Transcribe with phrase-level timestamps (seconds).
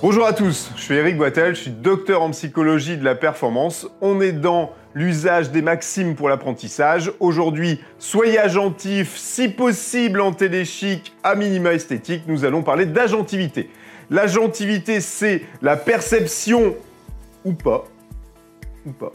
[0.00, 3.86] Bonjour à tous, je suis Eric Boitel, je suis docteur en psychologie de la performance.
[4.00, 7.12] On est dans l'usage des maximes pour l'apprentissage.
[7.20, 13.70] Aujourd'hui, soyez agentif, si possible en téléchic, à minima esthétique, nous allons parler d'agentivité.
[14.10, 16.74] L'agentivité, c'est la perception,
[17.44, 17.84] ou pas,
[18.84, 19.12] ou pas,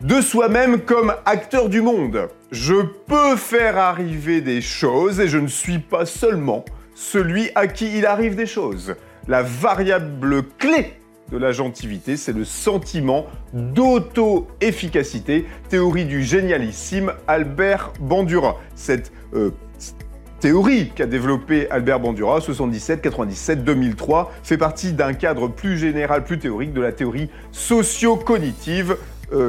[0.00, 2.28] de soi-même comme acteur du monde.
[2.50, 6.64] Je peux faire arriver des choses et je ne suis pas seulement
[6.96, 8.96] celui à qui il arrive des choses.
[9.28, 10.94] La variable clé
[11.32, 18.56] de l'agentivité, c'est le sentiment d'auto-efficacité, théorie du génialissime Albert Bandura.
[18.76, 19.50] Cette euh,
[20.38, 26.38] théorie qu'a développée Albert Bandura, 77, 97, 2003, fait partie d'un cadre plus général, plus
[26.38, 28.96] théorique de la théorie socio-cognitive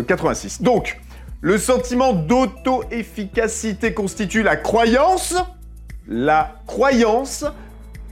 [0.08, 0.58] 86.
[0.59, 1.00] Euh, Donc,
[1.41, 5.36] le sentiment d'auto-efficacité constitue la croyance,
[6.08, 7.45] la croyance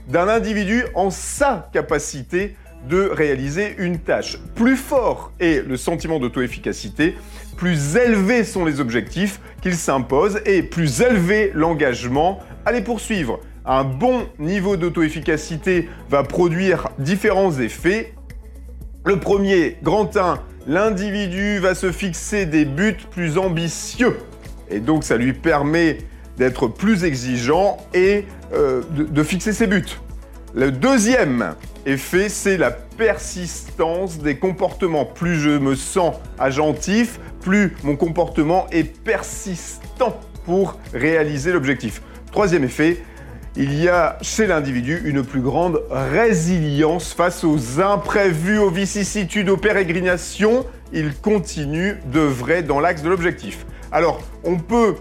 [0.08, 2.56] d'un individu en sa capacité
[2.88, 4.38] de réaliser une tâche.
[4.54, 7.16] Plus fort est le sentiment d'auto-efficacité,
[7.56, 13.40] plus élevés sont les objectifs qu'il s'impose et plus élevé l'engagement à les poursuivre.
[13.64, 18.14] Un bon niveau d'auto-efficacité va produire différents effets.
[19.04, 24.18] Le premier, grand 1, l'individu va se fixer des buts plus ambitieux.
[24.70, 25.98] Et donc ça lui permet
[26.36, 29.98] d'être plus exigeant et euh, de, fixer ses buts.
[30.54, 35.04] Le deuxième effet, c'est la persistance des comportements.
[35.04, 42.02] Plus je me sens agentif, plus mon comportement est persistant pour réaliser l'objectif.
[42.32, 43.02] Troisième effet,
[43.56, 49.56] il y a chez l'individu une plus grande résilience face aux imprévus, aux vicissitudes, aux
[49.56, 50.66] pérégrinations.
[50.92, 53.66] Il continue de dans l'axe de l'objectif.
[53.92, 54.96] Alors, on peut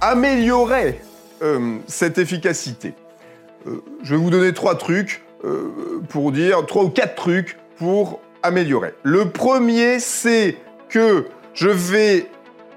[0.00, 1.00] améliorer
[1.42, 2.94] euh, cette efficacité.
[3.66, 5.22] Euh, je vais vous donner trois trucs
[6.08, 8.94] pour dire, trois ou quatre trucs pour améliorer.
[9.02, 10.56] Le premier, c'est
[10.88, 12.28] que je vais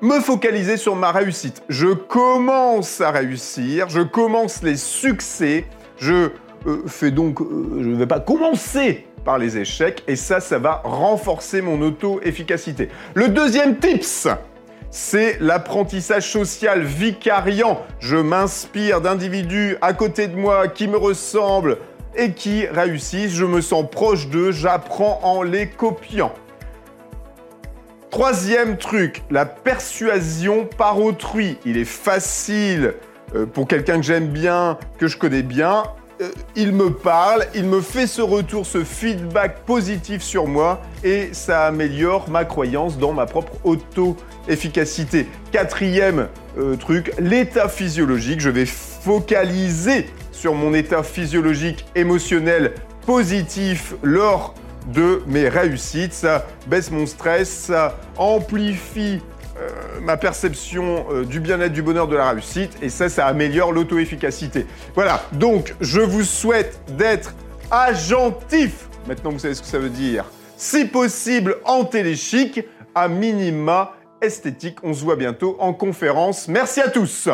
[0.02, 1.64] me focaliser sur ma réussite.
[1.70, 5.66] Je commence à réussir, je commence les succès,
[5.98, 6.30] je
[6.68, 10.60] euh, fais donc, euh, je ne vais pas commencer par les échecs, et ça, ça
[10.60, 12.90] va renforcer mon auto-efficacité.
[13.16, 14.28] Le deuxième tips,
[14.96, 17.82] c'est l'apprentissage social vicariant.
[18.00, 21.80] Je m'inspire d'individus à côté de moi qui me ressemblent
[22.16, 26.34] et qui réussissent, je me sens proche d'eux, j'apprends en les copiant.
[28.10, 31.58] Troisième truc, la persuasion par autrui.
[31.66, 32.94] Il est facile
[33.36, 35.84] euh, pour quelqu'un que j'aime bien, que je connais bien.
[36.26, 41.30] Euh, il me parle, il me fait ce retour, ce feedback positif sur moi et
[41.34, 45.28] ça améliore ma croyance dans ma propre auto-efficacité.
[45.52, 46.28] Quatrième
[46.58, 48.40] euh, truc, l'état physiologique.
[48.40, 52.74] Je vais focaliser sur mon état physiologique émotionnel
[53.06, 54.56] positif lors
[54.94, 56.14] de mes réussites.
[56.14, 59.22] Ça baisse mon stress, ça amplifie
[59.58, 59.70] euh,
[60.02, 64.66] ma perception euh, du bien-être, du bonheur, de la réussite, et ça, ça améliore l'auto-efficacité.
[64.96, 67.34] Voilà, donc je vous souhaite d'être
[67.72, 68.90] agentif.
[69.08, 70.26] Maintenant, vous savez ce que ça veut dire.
[70.58, 72.62] Si possible, en téléchic,
[72.96, 74.78] à minima esthétique.
[74.84, 76.48] On se voit bientôt en conférence.
[76.48, 77.30] Merci à tous.